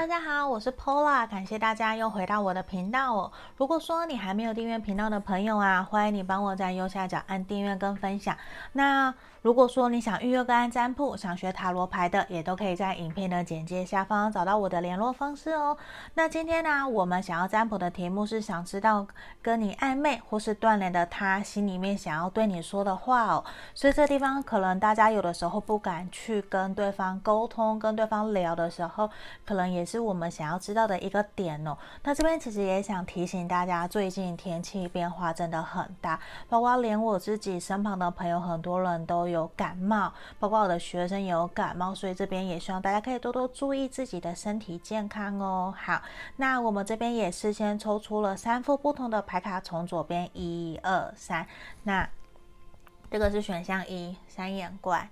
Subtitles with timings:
[0.00, 3.30] 大家好，我是 Pola，感谢大家又回到我的频道哦。
[3.58, 8.34] 如果说你还没有订阅频道的朋友啊，欢迎你帮我在右下角按订阅跟分享。
[8.72, 15.74] 那如果说你想预约个案占卜，想学塔罗牌的，也都可以在影片的简介下方找到我的联络方式哦。
[16.12, 19.06] 那今天呢，我们想要占卜的题目是想知道
[19.40, 23.42] 跟你暧昧或是断联的他心里面想要对你说的话哦。
[23.74, 29.08] 所以这地方可能大家有的时候不敢去跟对方沟通，跟对方聊的时候，
[29.46, 31.74] 可能也是我们想要知道的一个点哦。
[32.02, 36.20] 那这边其实也想提醒大家，最近天气变化真的很大，
[36.50, 45.74] 包括连我自己身旁的朋友，很多人都有感冒，包括我的学生也有感冒，所以这边也希望大家可以多多注意自己的身体健康哦。
[45.76, 46.02] 好，
[46.36, 51.46] 那我们这边也事先抽出了三副不同的牌卡，从左边一二三，
[51.84, 52.08] 那
[53.10, 55.10] 这个是选项一，三眼怪，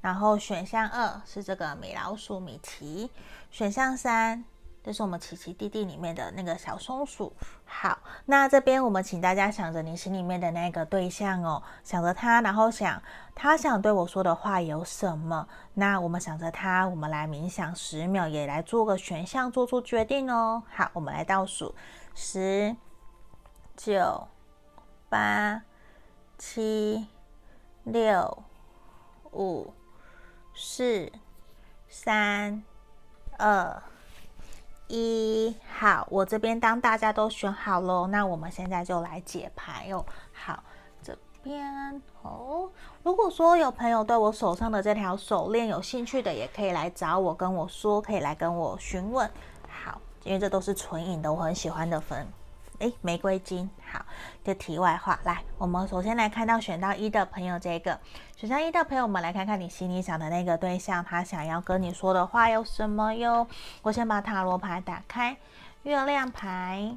[0.00, 3.10] 然后选项二是这个米老鼠米奇，
[3.50, 4.44] 选项三。
[4.82, 7.32] 这是我们奇奇弟弟里面的那个小松鼠。
[7.66, 13.02] 好，那这边我们请大家想着你心里面的那个对象哦，想着他，然后想
[13.34, 15.46] 他想对我说的话有什么？
[15.74, 20.62] 那我们想着他，我们来冥想十秒，也来做个选项，做出决定哦。
[20.74, 21.74] 好，我们来倒数：
[22.14, 22.74] 十、
[23.76, 24.28] 九、
[25.10, 25.62] 八、
[26.38, 27.06] 七、
[27.84, 28.42] 六、
[29.32, 29.74] 五、
[30.54, 31.12] 四、
[31.86, 32.62] 三、
[33.36, 33.82] 二。
[34.90, 40.04] 一好，我这边当大家都选好喽，那我们现在就来解牌哦。
[40.32, 40.64] 好，
[41.00, 42.68] 这边哦，
[43.04, 49.30] 如果说有朋友对我手上的这条手链有兴趣的，也可以来找我跟我说，可以来跟我询问。
[49.68, 52.26] 好，因为这都是纯银的，我很喜欢的粉。
[52.80, 53.70] 诶，玫瑰金。
[53.90, 54.04] 好，
[54.42, 57.98] 这题外话，来，我们首先来看到选到一的朋友，这个
[58.36, 63.46] 选项一的朋友，我们来看看你心里想的那个对象，他想要跟你说的话有什么哟？
[63.82, 65.36] 我先把塔罗牌打开，
[65.82, 66.96] 月亮牌、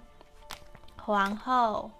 [1.01, 1.91] 皇后、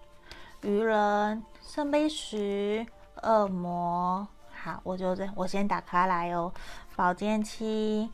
[0.61, 2.85] 愚人、圣杯十、
[3.22, 4.27] 恶魔。
[4.63, 6.53] 好，我就这，我先打开来哦，
[6.95, 8.09] 宝剑七。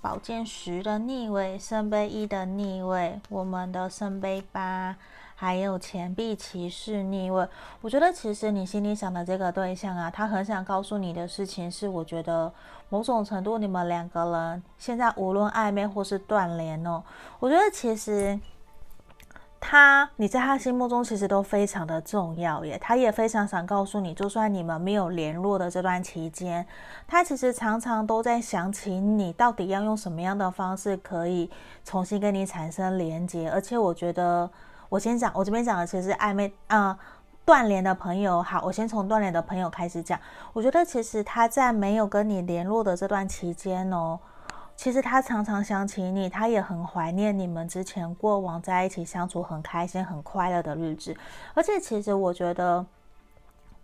[0.00, 4.96] 宝剑十的逆位，圣杯一的逆位，我们的圣杯八，
[5.34, 7.46] 还有钱币骑士逆位。
[7.80, 12.52] 我觉得其实你心里想的这个对象啊，他很想告诉你的事情是，我觉得
[12.88, 17.02] 某种程度你们两个人现在无论暧昧或是断联哦，
[17.40, 18.38] 我觉得其实。
[19.60, 26.64] 他，你在他心目中其实都非常的重要耶，他也非常想告诉你，就算你们没有联络的这段期间，
[27.06, 31.50] 他其实常常都在想起你，到底要用什么样的方式可以
[31.84, 33.50] 重新跟你产生连接。
[33.50, 34.48] 而且我觉得，
[34.88, 36.96] 我先讲，我这边讲的其实暧昧啊、
[37.44, 38.42] 断联的朋友。
[38.42, 40.18] 好，我先从断联的朋友开始讲。
[40.52, 44.18] 我觉得其实他在没有跟你联络的这段期间哦。
[44.78, 51.16] 其实他常常想起你，他也很怀念你们之前过往在一起相处很开心、很快乐的日子。
[51.52, 52.86] 而且，其实我觉得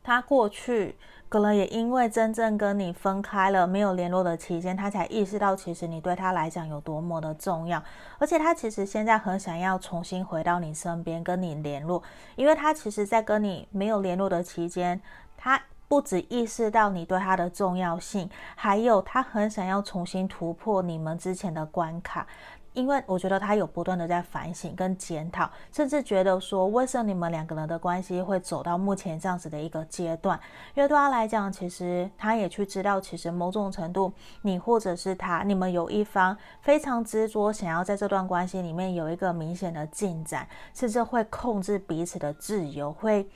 [0.04, 0.94] 他过去
[1.28, 7.82] 可能也因为真正跟你分开了、没有联络的期间，他才意识到其实你对他来讲有多么的重要。
[8.20, 12.00] 而且，他其实现在很想要重新回到你身边跟你联络，
[12.36, 15.00] 因为他其实，在跟你没有联络的期间，
[15.36, 15.60] 他。
[15.94, 22.26] 不止意识到你对他的重要性，还有他很想要重新突破你们之前的关卡，
[22.72, 30.36] 因为我觉得他有不断的在反省跟检讨，甚至觉得说，为什么你们两个人的关系会走到目前这样子的一个阶段？
[30.74, 34.12] 因为对他来讲，其实他也去知道，其实某种程度，
[34.42, 43.28] 你或者是他，你们有一方非常执着，想要在这段关系里面有一个明显的进展，甚至会控制彼此的自由，会。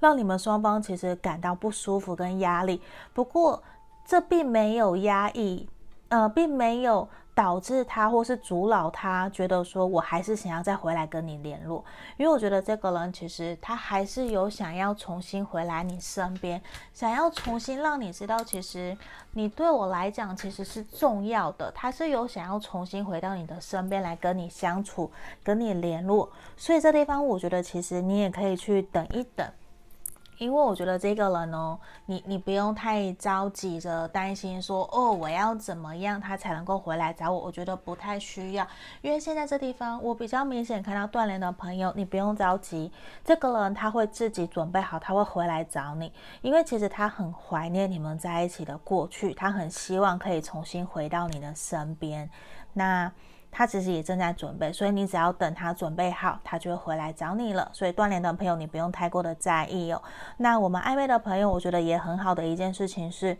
[0.00, 2.80] 让你们双方其实感到不舒服跟压力，
[3.12, 3.62] 不过
[4.04, 5.68] 这并没有压抑，
[6.08, 11.84] 呃，并没有导致他或是阻挠他觉得说我还是想要再回来跟你联络，
[12.16, 16.60] 因为我觉得这个人其实他还是有想要重新回来你身边，
[16.92, 18.96] 想要重新让你知道，其实
[19.32, 25.10] 你对我来讲其实是重要的，他是有想要重新回到你的身边来跟你相处、
[25.44, 29.46] 跟你联络，所以这地方我觉得其实你也可以去等一等。
[30.38, 37.38] 因为我觉得这个人哦，你你不用太着急着担心说哦，我要怎么样他才能够回来找我？
[37.40, 38.66] 我觉得不太需要，
[39.02, 42.90] 因为现在这地方我比较明显看到断联的朋友，你不用着急，
[43.24, 52.30] 这个人他会自己准备好，他会回来找你，因为其实他很怀念你们在一起的过去，他很希望可以重新回到你的身边。
[52.72, 53.12] 那。
[53.58, 57.68] 他其实也正在准备，所以你只要等他准备好，他就会回来找你了。
[57.72, 60.00] 所以断联的朋友，你不用太过的在意哦。
[60.36, 63.36] 那我们暧昧的朋友，我觉得也很好的一件事情是，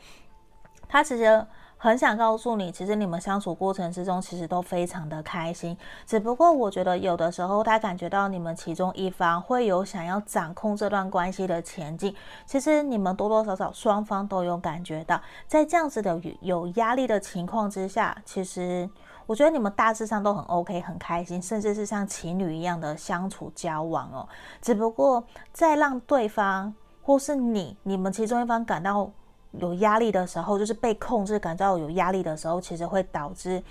[0.89, 1.47] 他其实
[1.81, 5.79] 很想告诉你，其实你们相处过程之中，其实都非常的开心。
[6.05, 12.13] 只不过我觉得有的时候，他感觉到你们其中一方会有想要掌控这段关系的前进。
[12.45, 18.91] 其实你们多多少少双方都有感觉到，在这样子的有压力的情况之下，其实
[19.27, 24.29] 我觉得你们大致上都很 OK，很开心，甚至是像情侣一样的相处交往哦。
[24.61, 25.23] 只不过
[25.53, 29.09] 在让对方或是你，你们其中一方感到。
[29.53, 33.63] 有压力的时候，就是被控制，感到有压力的时候，其实会导致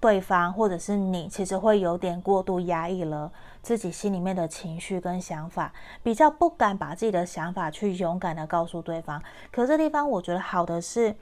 [0.00, 3.30] 对方或者是你，其实会有点过度压抑了
[3.62, 5.72] 自己心里面的情绪跟想法，
[6.02, 9.22] 比较不敢把自己的想法去勇敢的告诉对方。
[9.50, 11.14] 可这地方我觉得好的是。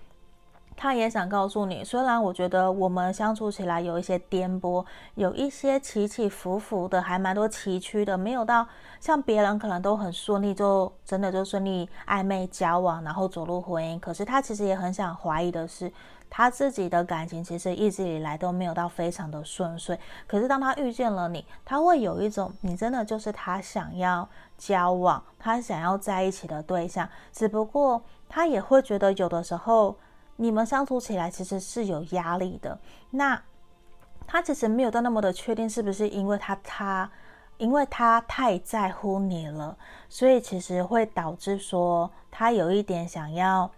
[0.80, 4.86] 他也想告诉你，虽然我觉得我们相处起来有一些颠簸，
[5.16, 8.64] 有一些起起伏伏的，还蛮多崎岖的，没有到
[9.00, 13.98] 像别人可能都很顺利，就真的就顺利暧昧交往，然后走入婚姻。
[13.98, 15.92] 可是他其实也很想怀疑的是，
[16.30, 19.98] 他自己的感情其实一直以来都没有到非常的顺遂。
[20.28, 27.08] 可是当他遇见了你，他会有一种你真的就是他想要交往，他想要在一起的对象。
[27.32, 29.96] 只不过他也会觉得有的时候。
[30.40, 32.79] 你们相处起来其实是有压力的，
[33.11, 33.43] 那
[34.25, 37.11] 他其实没有到那么的确定，是不是因为他他，
[37.56, 39.76] 因为他太在乎你了，
[40.08, 43.69] 所以其实会导致说他有一点想要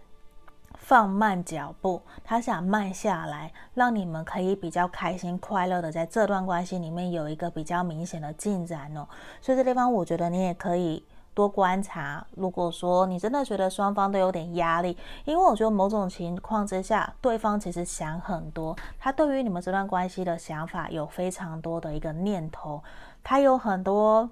[0.74, 9.08] 放慢脚步，他想慢下来，让你们可以比较开心快乐的在这段关系里面有一个比较明显的进展哦。
[9.40, 11.02] 所以这地方我觉得你也可以。
[11.34, 22.82] 多观察，如果说你真的觉得双方都有点压力，因为我觉得某种情况之下，对方其实想很多，他对于你们这段关系的想法有非常多的一个念头，
[23.22, 24.28] 他有很多，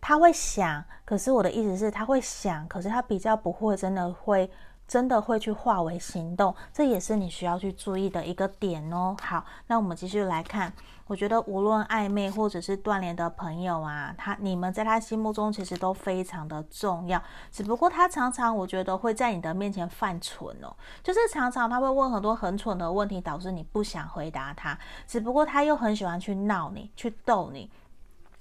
[0.00, 4.50] 他会想，可是我的意思是，他会想，可是他比较不会真的会。
[4.92, 9.16] 真的会去化为行动，这也是你需要去注意的一个点哦。
[9.22, 10.70] 好，那我们继续来看。
[11.06, 17.22] 我觉得无论暧昧或者是断联的朋友啊，他你们在他心目中其实都非常的重要。
[17.50, 24.78] 只不过他常常我觉得会在你的面前犯蠢哦，就是常常他会问很多很蠢的问题，导致你不想回答他。
[25.06, 27.70] 只不过他又很喜欢去闹你，去逗你，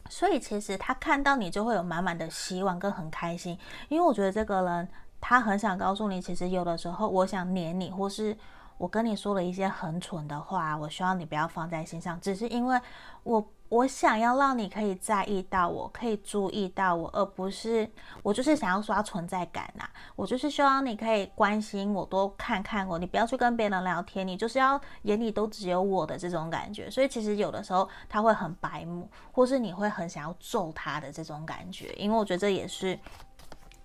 [0.10, 3.58] 所以其实他看到你就会有满满的希望跟很开心，
[3.88, 4.90] 因为我觉得这个人。
[5.22, 8.36] 他很想告诉你，其实有的时候我想黏你，或是
[8.78, 12.82] 我跟你说了一些很蠢的话，我希望你不要放在心上，只是因为
[13.24, 17.90] 我我想要让你可以在意到我，可以注意到我，而不是
[18.24, 33.00] 我就是想要刷存在感呐、啊，我就是希望你可以关心我，多看看我，你不要去跟别人聊天，你就是要眼里都只有我的这种感觉，所以其实有的时候他会很白目，或是你会很想要揍他的这种感觉，因为我觉得这也是。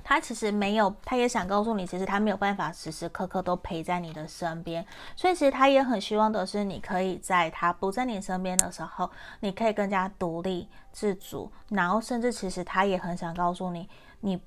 [0.09, 4.87] 他其实没有，他也想告诉你，其实他没有办法时时刻刻都陪在你的身边，
[5.17, 9.11] 所以其实他也很希望的是，你可以在他不在你身边的时候，
[9.41, 13.89] 你可以更加独立自主，然后甚至其实他也很想告诉你，
[14.21, 14.41] 你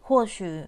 [0.00, 0.64] 或许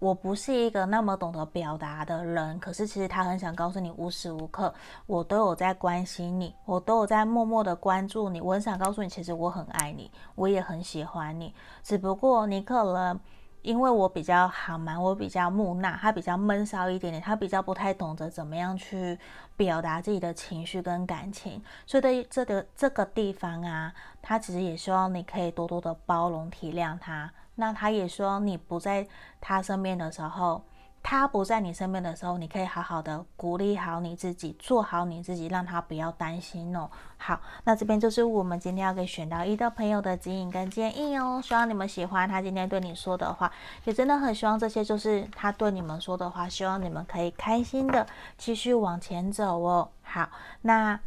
[0.00, 4.74] 我不是一个那么懂得表达的人，可是其实他很想告诉你，无时无刻
[5.06, 11.54] 我都有在关心你，我都有在默默的关注你，我很想告诉你，其实我很爱你，我也很喜欢你，
[11.84, 13.20] 只不过你可能。
[13.62, 19.18] 因为我比较好嘛，我比较木讷，他比较闷骚一点点，他比较不太懂得怎么样去
[19.56, 29.06] 表达自己的情绪跟感情，所以对这个这个地方啊，他其实也希望你可以多多的包容体谅他，那他也希望你不在
[29.40, 30.62] 他身边的时候。
[31.12, 36.88] 他不在你身边的时候，你可以好好的鼓励好你自己，做好你自己，让他不要担心哦。
[37.18, 41.38] 好，那这边就是我们今天要给选到一的朋友的指引跟建议哦。
[41.44, 43.52] 希望你们喜欢他今天对你说的话，
[43.84, 48.06] 也真的很希望这些就是他对你们说的话，希望你们可以开心的
[48.38, 49.90] 继续往前走哦。
[50.02, 50.30] 好，
[50.62, 50.98] 那。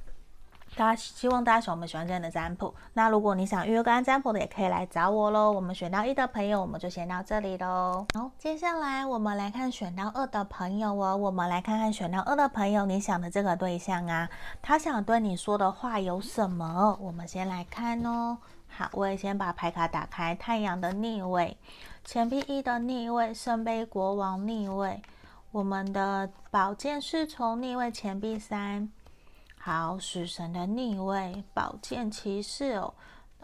[0.76, 2.74] 大家希望大家喜欢我们喜欢这样的占卜。
[2.94, 5.50] 那如果你想预约个案占卜的，也可以来找我喽。
[5.50, 8.06] 我们选到一的朋友，我们就先到这里喽。
[8.14, 11.16] 好，接下来我们来看选到二的朋友哦。
[11.16, 14.30] 我们来看看选到二的朋友，你想的这个对象啊，
[14.62, 16.98] 他想对你说的话有什么？
[17.00, 18.38] 我们先来看哦。
[18.68, 20.36] 好，我也先把牌卡打开。
[20.36, 21.56] 太阳的逆位，
[22.04, 25.02] 钱币一的逆位，圣杯国王逆位，
[25.54, 28.92] 我们的宝剑侍从逆位，钱币三。
[29.68, 32.94] 好，死神的逆位，宝剑骑士哦，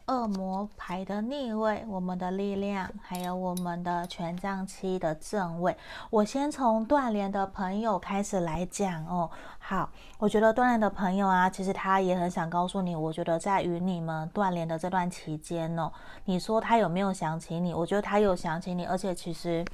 [0.06, 5.76] 恶魔牌的逆位，我们的力量，还有我们的权杖七的正位。
[6.12, 9.32] 我先从断联的朋友开始来讲哦。
[9.58, 15.92] 好，我觉得断联的朋友啊，其实他也很想告诉你，我觉得在与你们断联的这段期间哦，
[16.26, 17.74] 你说他有没有想起你？
[17.74, 19.66] 我觉得他有想起你，而且其实。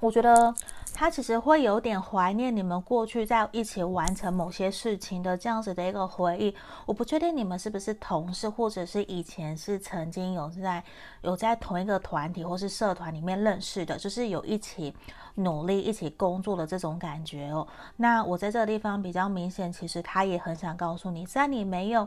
[0.00, 0.54] 我觉得
[0.94, 6.54] 他其实会有点怀念你们过去在一起完成某些事情的这样子的一个回忆。
[6.86, 10.82] 我不确定你们是不是同事，或者是以前是曾经有在
[11.22, 14.94] 有在同一个团体或是社团里面认识的，就是有一起
[15.34, 17.66] 努力、一起工作的这种感觉哦。
[17.96, 22.06] 那我在这个地方比较明显，其实他也很想告诉你，在你没有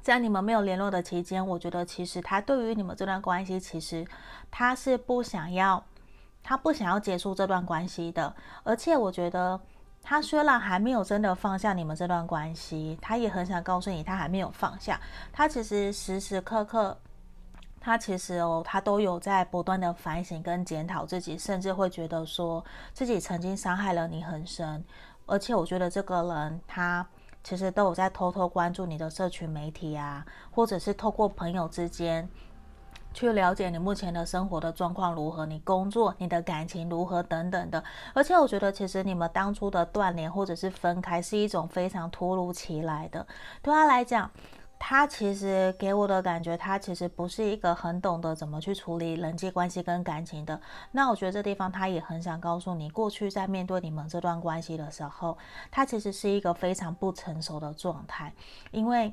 [0.00, 4.06] 在你们没有联络的期间，我觉得其实他对于你们这段关系，其实
[4.50, 5.84] 他是不想要。
[6.48, 9.60] 他不想要结束这段关系的，而且我觉得
[10.00, 15.00] 他虽然还没有真的放下你们这段关系，他也很想告诉你，他还没有放下。
[15.32, 16.96] 他其实时时刻刻，
[17.80, 24.84] 他其实哦，他都有在不断的反省跟检讨自己，甚至会觉得说自己曾经伤害了你很深。
[25.26, 27.04] 而且我觉得这个人他
[27.42, 32.28] 其实都有在偷偷关注你的社群媒体啊，或者是透过朋友之间。
[33.16, 37.82] 去了解你目前的生活的状况如何，你工作、你的感情如何等等的。
[38.12, 43.26] 而且我觉得，其实你们当初的断联或者是分开，是一种非常突如其来的。
[43.62, 44.30] 对他来讲，
[44.78, 50.60] 他其实给我的感觉，他其实不是一个很懂得怎么去处理人际关系跟感情的。
[50.92, 55.38] 那我觉得这地方他也很想告诉你，过去在面对你们这段关系的时候，
[55.70, 58.34] 他其实是一个非常不成熟的状态，
[58.72, 59.10] 因为。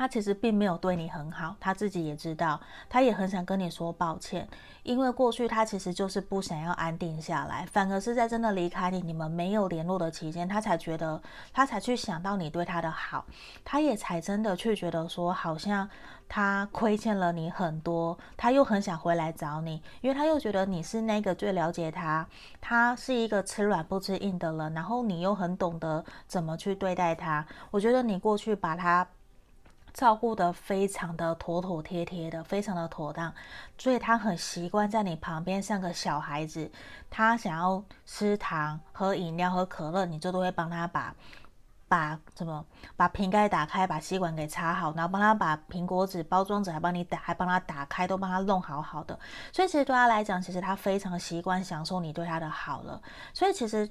[0.00, 4.48] 他其实并没有对你很好，他自己也知道，他也很想跟你说抱歉，
[4.82, 11.20] 因为过去他其实就是不想要安定下来，反而是在真的离开你，你们没有联络的期间，他才觉得，
[11.52, 13.26] 他才去想到你对他的好，
[13.62, 15.86] 他也才真的去觉得说，好像
[16.26, 22.26] 他亏欠了你很多，他又很想回来找你，因为他又觉得你是那个最了解他，
[22.58, 29.06] 他是一个吃软不吃硬的人，然后你又很懂得怎么去对待他，我觉得你过去把他。
[29.92, 33.32] 照顾得非常的妥妥帖帖的，非常的妥当，
[33.76, 36.70] 所以他很习惯在你旁边像个小孩子。
[37.10, 41.14] 他想要吃糖、喝饮料、喝可乐，你就都会帮他把
[41.88, 42.64] 把怎么
[42.96, 49.18] 把瓶盖打开，把吸管给插好，然后帮他把苹果纸包装纸还帮你打，还帮他打开，都帮他弄好好的。
[49.52, 53.02] 所以其实对他来讲，其实他非常习惯享受你对他的好了。
[53.34, 53.90] 所以其实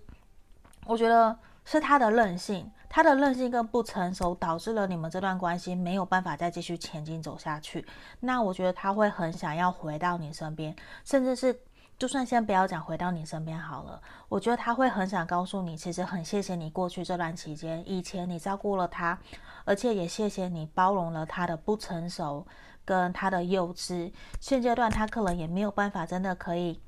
[0.86, 1.38] 我觉得。
[1.72, 7.86] 是他的任性，他的任性跟不成熟，导致了你们这段关系没有办法再继续前进走下去。
[8.22, 11.56] 那我觉得他会很想要回到你身边，甚至是
[12.00, 19.20] 就算先不要讲回到你身边好了，我觉得他会很想告诉你，其实很谢谢你过去这段期间，以前你照顾了他，
[19.64, 22.48] 而且也谢谢你包容了他的不成熟
[22.84, 24.12] 跟他的幼稚。
[24.42, 26.82] 现阶段他可能也没有办法真的可以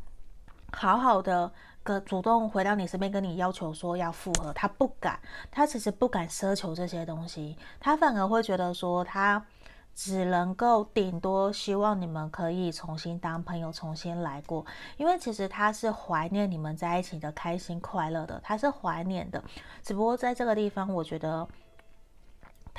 [0.71, 1.51] 好好的。
[1.83, 5.19] 个主动回到你身边，跟你要求说要复合，他不敢，
[5.49, 9.45] 他其实不敢奢求这些东西，他反而会觉得说，他
[9.93, 14.65] 只能够顶多希望你们可以重新当朋友，重新来过，
[14.97, 19.43] 因为其实他是怀念你们在一起的开心快乐的，他是怀念的，
[19.83, 21.47] 只不过在这个地方，我觉得。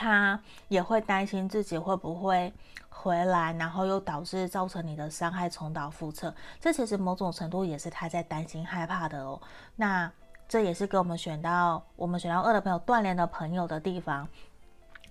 [0.02, 2.52] 他也会担心自己会不会
[2.88, 6.34] 回来，然后又导致造成你的伤害重蹈覆辙。
[6.60, 9.40] 这其实某种程度也是他在担心害怕的哦。
[9.76, 10.10] 那
[10.48, 14.26] 这也是给我们选到我们选到二的朋友断联的朋友的地方。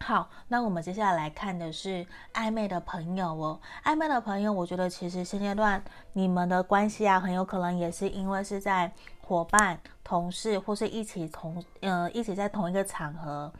[0.02, 3.60] 好，那我们接下来来看的是暧昧的朋友哦。
[3.86, 5.82] 暧昧的朋友，我觉得其实现阶段
[6.12, 13.52] 你们的关系啊，很有可能也是因为是在伙伴、同事或是一起同呃一起在同一个场合。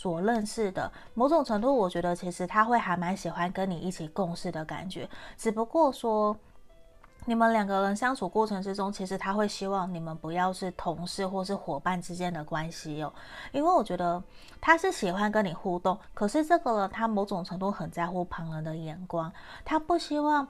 [0.00, 5.06] 所认识的某种程度，我觉得其实他会还蛮喜欢跟你一起共事的感觉。
[5.36, 6.34] 只不过说，
[7.26, 13.12] 你们两个人相处过程之中，其实他会希望你们不要是同事或是伙伴之间的关系哦。
[13.52, 14.22] 因为我觉得
[14.58, 19.30] 他是喜欢跟你互动，可是这个人他某种程度很在乎旁人的眼光，
[19.66, 20.48] 他不希望。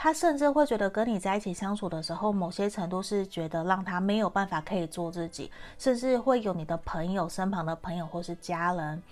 [0.00, 9.02] 他甚至会觉得跟你在一起相处的时候，某些程度是觉得让他没有办法可以做自己，甚至会有你的朋友、身旁的朋友或是家人，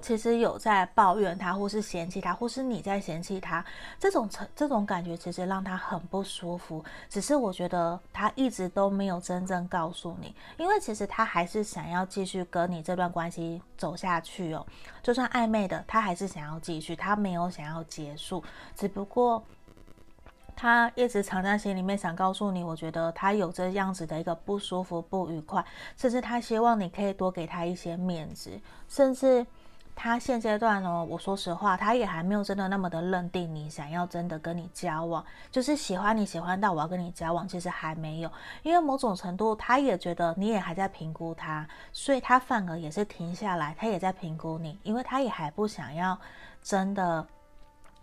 [0.00, 3.62] 其实有在抱怨他，或是嫌弃他，或是你在嫌弃他，
[3.98, 6.82] 这种成这种感觉其实让他很不舒服。
[7.10, 14.66] 只是我觉得他一直都没有真正告诉你，因为其实他还是想要继续跟你这段关系走下去哦，
[15.02, 18.42] 就算暧昧的，他还是想要继续，他没有想要结束，
[18.74, 19.44] 只不过。
[20.60, 25.64] 他一直藏在心里面，想告诉你，我觉得他有这样子的一个不舒服、不愉快，
[25.96, 28.50] 甚至他希望你可以多给他一些面子，
[28.86, 29.46] 甚至
[29.96, 38.30] 他现阶段呢，我说实话，他也还没有真的那么的认定你，想要真的跟你交往，就是喜欢你喜欢到我要跟你交往，其实还没有，
[38.62, 46.18] 因为某种程度他也觉得你也还在评估他，所以他反而也是停下来，他也在评估你，因为他也还不想要
[46.62, 47.26] 真的。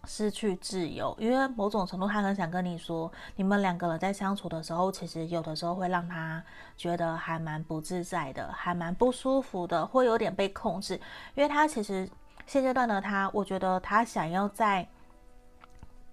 [0.08, 6.42] 失去自由，因为某种程度他很想跟你说，你们两个人在相处的时候，其实有的时候会让他
[6.76, 10.96] 觉得还蛮不自在的，还蛮不舒服的，会有点被控制，
[11.36, 12.10] 因为他其实
[12.46, 14.88] 现阶段的他，我觉得他想要在。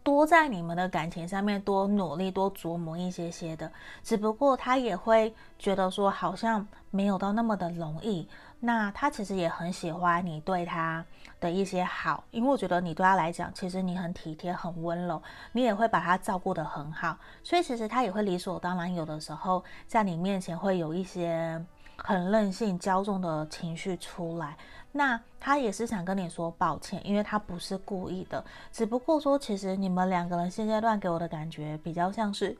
[0.04, 8.28] 多在你们的感情上面多努力、多琢磨一些些的，只不过他也会觉得说好像没有到那么的容易。
[8.60, 11.04] 那他其实也很喜欢你对他
[11.40, 21.62] 的一些好，因为我觉得你对他来讲，其实你很体贴、很温柔，你也会把他照顾得很好，所以其实他也会理所当然，有的时候在你面前会有一些
[21.96, 24.56] 很任性、骄纵的情绪出来。
[24.96, 32.56] 那他也是想跟你说抱歉，因为他不是故意的，只不过说其实你们两个人现阶段给我的感觉比较像是，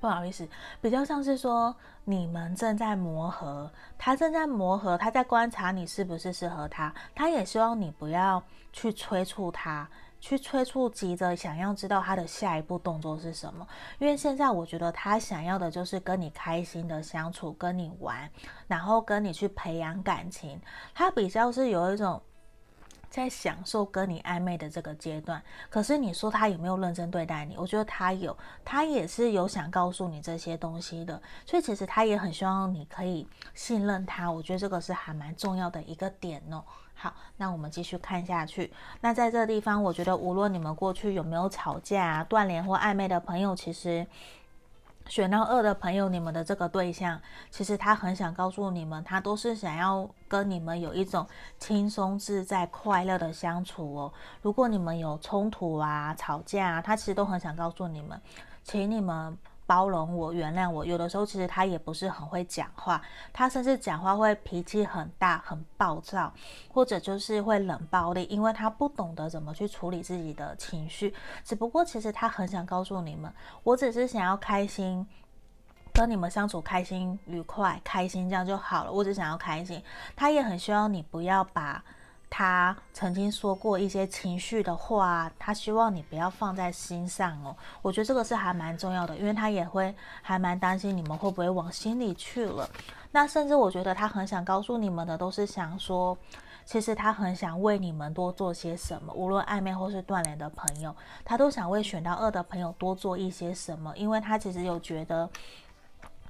[0.00, 0.48] 不好意思，
[0.80, 8.42] 比较像是说你们正在磨合，他正在磨合，他在观察你是不是适合他，他也希望你不要
[8.72, 9.86] 去催促他。
[10.24, 18.30] 去催促，急着想要知道他的下一步动作是什么，因为现在我觉得他想要的就是跟你开心的相处，跟你玩，
[18.66, 20.58] 然后跟你去培养感情。
[20.94, 22.22] 他比较是有一种
[23.10, 25.42] 在享受跟你暧昧的这个阶段。
[25.68, 27.58] 可是你说他有没有认真对待你？
[27.58, 31.20] 我觉得他有，他也是有想告诉你这些东西的。
[31.44, 34.32] 所以其实他也很希望你可以信任他。
[34.32, 36.64] 我觉得这个是还蛮重要的一个点哦。
[36.94, 38.72] 好，那我们继续看下去。
[39.00, 44.06] 那在这个地方，我觉得无论你们过去有没有吵架啊、断联或暧昧的朋友，其实
[45.06, 47.20] 选到二的朋友，你们的这个对象，
[47.50, 51.26] 其实他很想告诉你们，他都是想要跟你们有一种
[51.58, 54.12] 轻松自在、快乐的相处哦。
[54.40, 58.18] 如果你们有冲突啊、吵架啊，他其实都很想告诉你们，
[58.62, 59.36] 请你们。
[59.66, 60.84] 包容我，原谅我。
[60.84, 63.00] 有的时候其实他也不是很会讲话，
[63.32, 66.32] 他甚至讲话会脾气很大、很暴躁，
[66.72, 71.14] 或者就是会冷暴力，因为他不懂得怎么去处理自己的情绪。
[71.44, 75.06] 只不过其实他很想告诉你们，我只是想要开心，
[75.92, 78.92] 跟你们相处开心、愉快、开心这样就好了。
[78.92, 79.82] 我只想要开心，
[80.14, 81.82] 他也很希望你不要把。
[82.36, 87.54] 他曾经说过一些情绪的话，他希望你不要放在心上哦。
[87.80, 92.68] 我觉得这个是还蛮重要的，因为他也会还蛮担心你们会不会往心里去了。
[93.12, 96.18] 那甚至我觉得他很想告诉你们的，都是想说，
[96.64, 100.92] 其实他很想为你们多做些什么，无论暧昧或是断联的朋友，
[101.24, 105.30] 他都想为选到二的朋友多做一些什么，因为他其实有觉得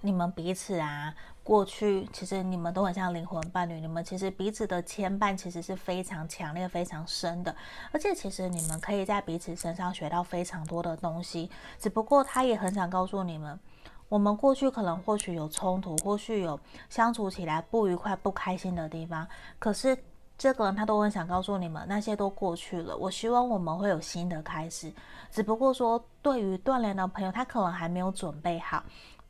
[0.04, 1.14] 你们彼此啊。
[1.42, 7.54] 过去其实你们都很像灵魂伴侣，你们其实彼此的牵绊其实是非常强烈、非常深的，
[7.92, 11.50] 而且其实你们可以在彼此身上学到非常多的东西。
[11.78, 13.60] 只不过他也很想告诉你们，
[14.08, 19.98] 我们过去可能或许有冲突，或许有相处起来不愉快、不开心的地方，可是
[20.38, 22.96] 这个人他都很想告诉你们，那些都过去了。
[22.96, 24.90] 我希望我们会有新的开始，
[25.30, 28.82] 只不过说对于断联的朋友，他可能还没有准备好。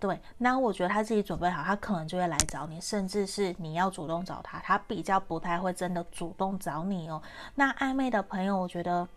[0.06, 7.22] 对，那我觉得他自己准备好，他可能就会来找你，甚至是你要主动找他，他比较不太会真的主动找你哦。
[7.54, 9.08] 那暧昧的朋友，我觉得。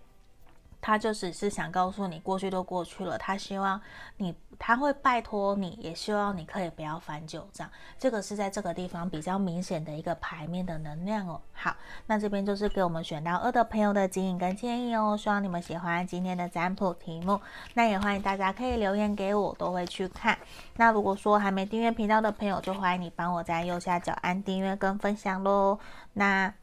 [0.87, 3.17] 他就只是想告诉你，过去都过去了。
[3.17, 3.81] 他希望
[4.15, 7.69] 你，他会拜托你，也希望你可以不要翻旧账。
[7.99, 11.41] 这个是在这个地方比较明显的一个牌面的能量哦。
[11.51, 15.17] 好，那这边就是给我们选到二的朋友的指引跟建议哦。
[15.19, 17.37] 希望你们喜欢今天的占卜题目。
[17.73, 20.39] 那也欢迎大家可以留言给我，都会去看。
[20.77, 25.77] 那如果说还没订阅频道的朋友，就欢迎你帮我在右下角按订阅跟分享喽。
[26.13, 26.53] 那。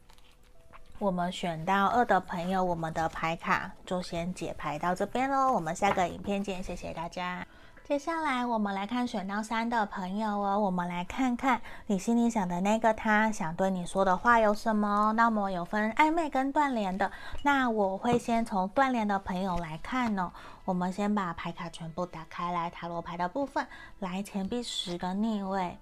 [0.97, 5.51] 我们选到二的朋友，我们的牌卡就先解牌到这边喽。
[5.51, 7.45] 我们下个影片见，谢谢大家。
[7.83, 15.11] 接下来我们来看选到三的朋友哦，我们来看看你心里想的那个他想对你说的话有什么。
[15.17, 17.11] 那么有分暧昧跟断联的，
[17.43, 20.31] 那我会先从断联的朋友来看哦。
[20.63, 23.67] 我们先把牌卡全部打开来，塔罗牌的部分
[23.99, 25.77] 来，钱币十的逆位，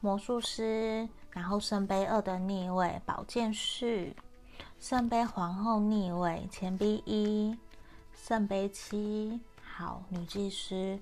[0.00, 4.14] 魔术师，然后圣杯二的逆位，宝剑四。
[4.80, 7.58] 圣杯皇后逆位，钱币一，
[8.14, 10.98] 圣杯七，好，女祭司，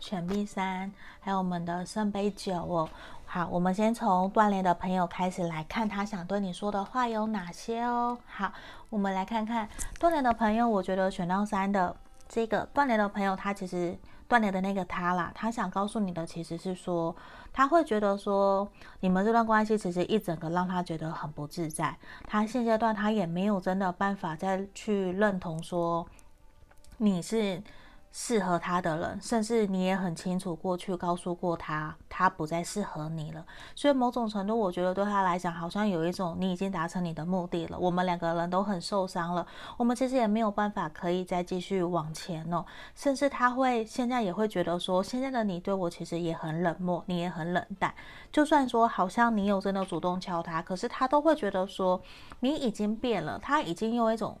[0.00, 2.88] 钱币三，还有我们的圣杯九哦。
[3.24, 8.18] 好，我们先从断联的朋友开始来看，他想对你说的话有哪些哦。
[8.26, 8.52] 好，
[8.90, 9.68] 我们来看看
[10.00, 11.96] 断联的朋友，我觉得选到三的
[12.28, 13.96] 这个断联的朋友，他其实。
[14.32, 17.14] 断联的那个他啦，他想告诉你的其实是说，
[17.52, 18.66] 他会觉得说，
[19.00, 21.94] 你们这段关系其实一整个让他觉得很不自在。
[22.26, 26.06] 他现阶段他也没有真的办法再去认同说，
[26.96, 27.62] 你是
[28.12, 33.42] 适合他的人，甚至你也很清楚过去告诉过他，他不再适合你了。
[33.74, 37.78] 所以某种程度，我觉得对他来讲，好像有一种你已经达成你的目的了。
[37.78, 39.46] 我们两个人都很受伤了，
[39.78, 42.62] 我们其实也没有办法可以再继续往前哦。
[42.94, 47.94] 甚至他会现在也会觉得说，现在的你对我其实也很冷漠，你也很冷淡。
[48.30, 52.02] 就算说好像你有真的主动敲他，可是他都会觉得说
[52.40, 54.38] 你已经变了，他已经用一种。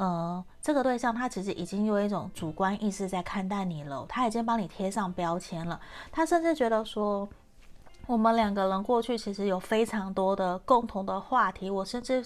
[0.00, 5.78] 呃，这个对象他其实已经有一种主观意识在看待你了，他已经帮你贴上标签了，
[6.10, 7.28] 他甚至觉得说，
[8.06, 12.24] 我们两个人过去其实有非常多的共同的话题，我甚至。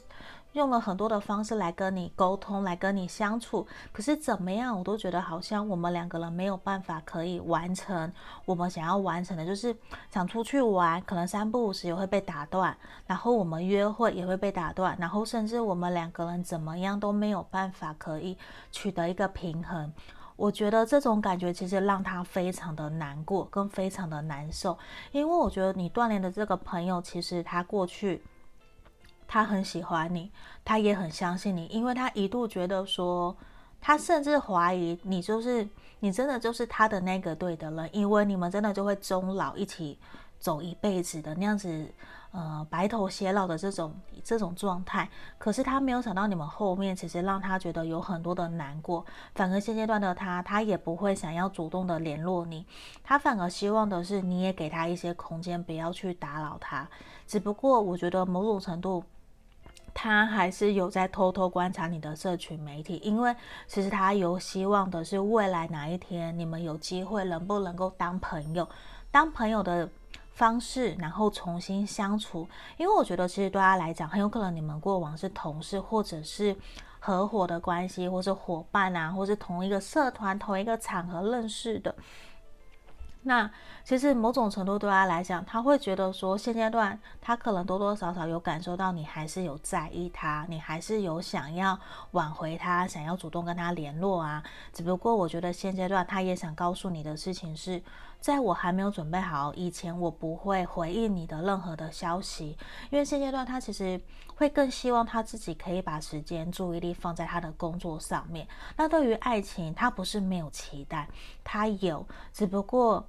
[0.54, 8.12] 用了很多的方式来跟你沟通，来跟你相处，可是怎么样，我都觉得好像我们两个人没有办法可以完成
[8.44, 9.76] 我们想要完成的，就是
[10.12, 18.38] 想出去玩，可能三不五时也会被打断，然后我们约会也会被打断，然后甚至我们两个人怎么样都没有办法可以
[18.70, 19.92] 取得一个平衡。
[20.36, 24.78] 我觉得这种感觉其实让他非常的难过，跟非常的难受，
[25.10, 28.22] 因为我觉得你锻炼的这个朋友，其实他过去。
[29.26, 30.30] 他很喜欢你，
[30.64, 33.36] 他也很相信你，因为他一度觉得说，
[33.80, 35.68] 他甚至怀疑你就是
[36.00, 39.98] 你真的就是他的那个对的人，因为你们真的就会终老一起
[40.38, 41.90] 走一辈子的那样子，
[42.32, 45.08] 呃，白头偕老的这种这种状态。
[45.38, 52.66] 可是他没有想到你们后面其实让他觉得有很多的难过，反而现阶段的他，他也不会想要主动的联络你，
[53.02, 56.86] 他反而希望的是你也给他一些空间，不要去打扰他。
[57.26, 59.02] 只不过我觉得某种程度。
[59.94, 63.34] 他还是有在偷偷观察你的社群媒体，因为
[63.68, 68.68] 其实他有希望的是未来哪一天你们有机会能不能够当朋友，
[69.10, 69.88] 当朋友的
[70.32, 72.46] 方式，然后重新相处。
[72.76, 76.54] 因为我觉得其实对他来讲，很有可能你们过往是同事，或者是
[76.98, 81.94] 合伙的关系，或是伙伴啊，或是同一个社团、同一个场合认识的。
[83.26, 83.50] 那
[83.82, 91.78] 其实某种程度对他来讲，他会觉得说，现阶段他可能多多少少有感受到你还是有在意他，你还是有想要
[92.10, 94.42] 挽回他，想要主动跟他联络啊。
[94.74, 97.82] 只不过我觉得现阶段他也想告诉你的事情是，
[98.20, 102.58] 在我还没有准备好以前，我不会回应你的任何的消息，
[102.90, 103.98] 因为现阶段他其实
[104.34, 108.46] 会更希望他自己可以把时间注意力放在他的工作上面。
[108.76, 111.08] 那对于爱情，他不是没有期待，
[111.42, 113.06] 他有，只不过。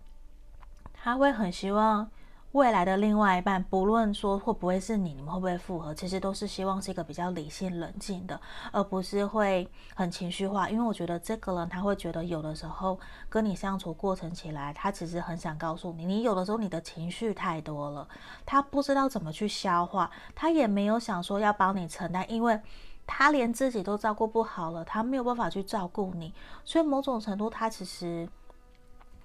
[1.05, 2.09] 他会很希望
[2.53, 8.41] 未来的另外一半，不论说会不会是你，你们会不会复合，其实都是希望是一个比较理性冷静的，
[8.71, 10.67] 而不是会很情绪化。
[10.67, 18.07] 因为我觉得这个人他会觉得有的时候跟你相处过程起来，他其实很想告诉你，你有的时候你的情绪太多了，
[18.43, 22.59] 他不知道怎么去消化，他也没有想说要帮你承担，因为
[23.05, 28.27] 他连自己都照顾不好了，他没有办法去照顾你，所以某种程度他其实。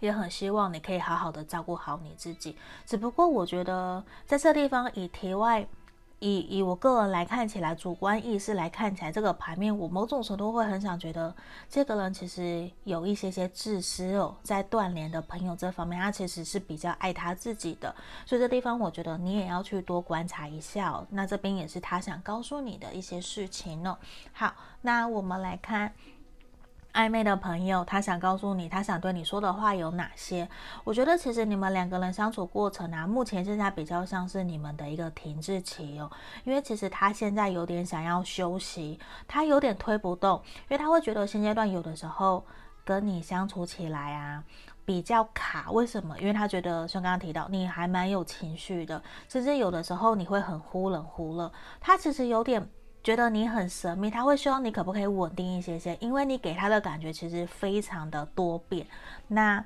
[0.01, 5.67] 也很希望你可以好好的照顾好你自己，只不过我觉得在这地方以题外，
[6.19, 11.35] 以以我个人来看起来，主观意识来看起来，这个牌面我某种程度会很想觉得
[11.69, 17.95] 这个人其实有一些些自私哦，在断联的朋友这方面，他其实是比较爱他自己的，
[18.27, 21.07] 所以这地方我觉得你也要去多观察一下哦。
[21.11, 23.97] 那这边也是他想告诉你的一些事情哦。
[24.33, 25.93] 好，那我们来看。
[26.93, 30.49] 暧昧的朋友，他想告诉你，他想对你说的话有哪些？
[30.83, 36.11] 我觉得其实你们两个人相处过程啊，目前现在比较像是你们的一个停滞期哦，
[36.45, 38.99] 因为其实他现在有点想要休息，
[39.29, 42.45] 他有点推不动，因为他会觉得现阶段有的时候
[42.85, 44.43] 跟你相处起来啊
[44.85, 46.19] 比较卡，为什么？
[46.19, 52.69] 因为他觉得像刚刚提到，你还蛮有情绪的，甚至有的时候你会很忽冷忽热，他其实有点。
[53.03, 58.87] 觉得你很神秘，他会希望你可不可以稳定一些些，因为你给他的感觉其实非常的多变。
[59.29, 59.65] 那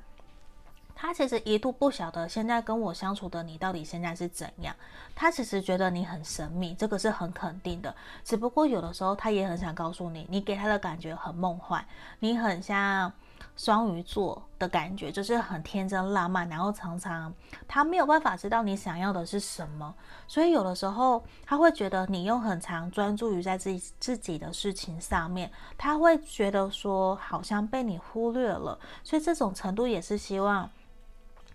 [0.94, 4.74] 他其实一度不晓得现在跟我相处的你到底现在是怎样。
[5.14, 7.94] 他其实觉得你很神秘，这个是很肯定的。
[8.24, 11.84] 只不过有的时候他也很想告诉你，你给他的感觉很梦幻，
[12.20, 13.12] 你很像。
[13.56, 17.32] 双鱼座的感觉就是很天真浪漫，然后常常
[17.68, 19.94] 他没有办法知道你想要的是什么，
[20.26, 30.68] 所以有的时候他会觉得你又很常专注于在自己自己的事情上面，他会觉得说好像被你忽略了，所以这种程度也是希望。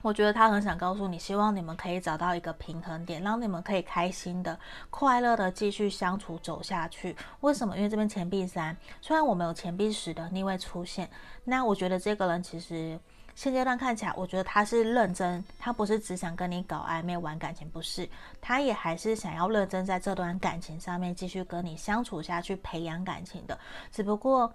[0.02, 4.58] 我觉得他很想告诉你，希望你们可以找到一个平衡点，让你们可以开心的、
[4.90, 7.16] 快乐的继续相处走下去。
[7.42, 7.76] 为什么？
[7.76, 11.10] 因为这边钱币三，虽然我们有钱币十的逆位出现，
[11.44, 13.00] 那我觉得这个人其实
[13.36, 18.10] 现阶段看起来，我觉得他是认真，他不是只想跟你搞暧昧玩感情，不是，
[18.40, 23.60] 他也还是想要认真在这段感情上面继续跟你相处下去，培养感情的，
[23.92, 24.54] 只不过。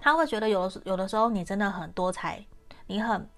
[0.00, 2.40] 他会觉得有有的时候你真的很多才，
[2.86, 3.28] 你很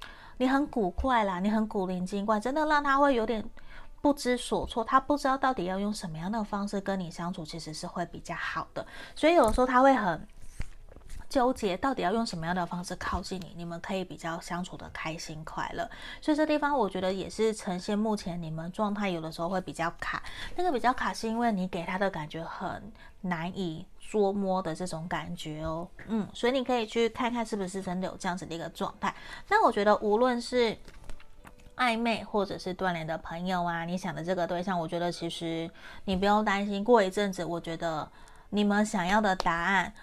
[0.40, 3.44] 你很古怪啦，你很古灵精怪，真的让他会有点
[4.00, 4.83] 不知所措。
[4.83, 8.87] 他不知道到底要用什么样的方式跟你相处，其实是会比较好的。
[9.14, 10.26] 所以有的时候他会很。
[11.29, 15.88] 纠结到底要用什么样的方式靠近你，你们可以比较相处的开心快乐。
[16.20, 20.20] 所以这地方我觉得也是呈现目前你们状态有的时候会比较卡，
[20.57, 22.83] 那个比较卡是因为你给他的感觉很
[23.20, 25.87] 难以捉摸的这种感觉哦。
[26.09, 29.14] 嗯，所以你可以去看看是不是真的有这样子的一个状态。
[29.49, 30.77] 那我觉得无论是
[31.77, 35.70] 暧昧或者是断联的朋友啊，你想的这个对象，我觉得其实
[36.07, 38.11] 你不用担心，过一阵子我觉得
[38.49, 39.94] 你们想要的答案。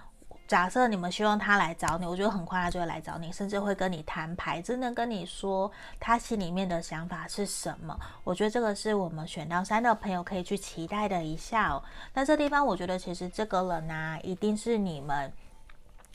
[0.47, 7.99] 假设你们希望他来找你，我觉得很快他就会来找你，甚至会跟你摊牌，真的跟你说他心里面的想法是什么。
[8.23, 11.83] 我觉得这个是我们选到三的朋友可以去期待的一下哦。
[12.13, 15.29] 那这地方我觉得其实这个人呢、一定是你们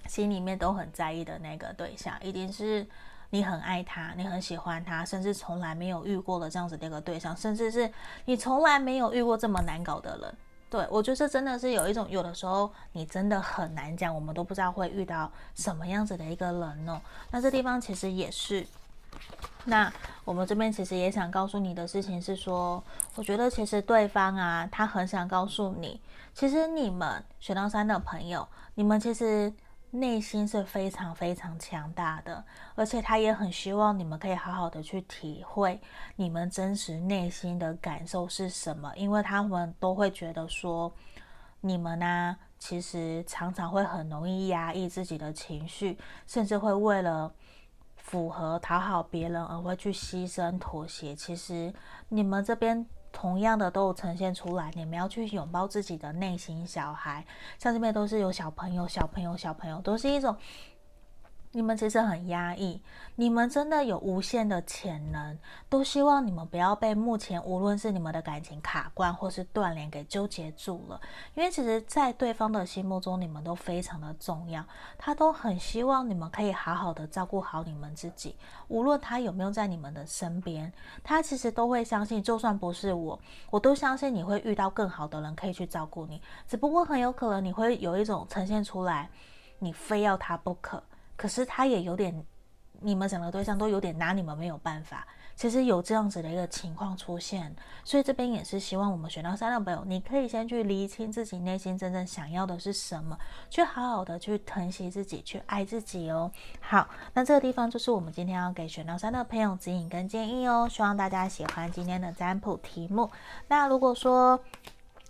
[0.07, 2.87] 心里面都很在意的那个对象，一定是
[3.29, 7.93] 你很爱他，你很喜欢他，甚至从来没有遇过的这样子的一个对象，甚至是
[8.25, 10.35] 你从来没有遇过这么难搞的人。
[10.73, 16.99] 对，我觉得真的是有一种，有的时候你真的很难讲，我们都不知道会遇到什么样子的一个人哦。
[17.31, 18.67] 那这地方其实也是，
[19.67, 19.93] 那
[20.25, 22.83] 我们这边其实也想告诉你的事情是说，
[23.17, 26.01] 我觉得其实对方啊，他很想告诉你，
[26.33, 29.53] 其实你们选到三的朋友，你们其实。
[29.95, 32.43] 内心是非常非常强大的，
[32.75, 35.79] 而且他也很希望你们可以好好的去体会
[36.17, 40.91] 你们真实内心的感受是什么，因为他们都会觉得说，
[41.61, 47.31] 你们呢、其实常常会很容易压抑自己的情绪，甚至会为了
[47.97, 51.15] 符合讨好别人而会去牺牲妥协。
[51.15, 51.73] 其实
[52.09, 52.87] 你们这边。
[53.13, 57.25] 同样的都有呈现出来，你们要去拥抱自己的内心小孩，
[57.59, 60.37] 像这边都是有小朋友、小朋友、小朋友，都是一种。
[61.55, 62.81] 你们其实很压抑，
[63.17, 65.39] 你们真的有无限的潜能，
[65.69, 70.99] 都希望你们不要被目前无论是你们的感情卡关或是断联给纠结住了。
[71.35, 74.65] 因为其实，在对方的心目中，你们都非常的重要，
[74.97, 78.35] 他都很希望你们可以好好的照顾好你们自己。
[78.69, 80.73] 无论他有没有在你们的身边，
[81.05, 86.23] 他其实都会相信，就算不是我，我都相信你会遇到更好的人可以去照顾你。
[86.49, 89.11] 只不过很有可能你会有一种呈现出来，
[89.59, 90.83] 你非要他不可。
[91.17, 92.25] 可是他也有点，
[92.81, 95.07] 你们整个对象都有点拿你们没有办法。
[95.35, 106.31] 其实有这样子的一个情况出现，所以这边也是希望我们选到三的朋友，你可以先去厘清自己内心真正想要的是什么，去好好的去疼惜自己，去爱自己哦。
[106.61, 110.69] 好，那这个地方就是我们今天要给选到三的朋友指引跟建议哦。
[110.71, 113.11] 希望大家喜欢今天的占卜题目。
[113.49, 114.39] 那如果说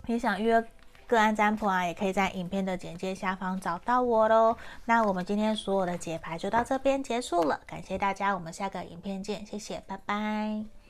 [0.05, 0.65] 你想约，
[1.07, 4.55] 个案占卜啊，也可以在影片的简介下方找到我喽。
[4.85, 10.82] 那我们今天所有的解牌就到这边结束了，感谢大家，我们下个影片见，谢谢，拜拜。